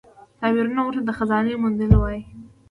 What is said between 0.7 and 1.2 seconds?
ورته د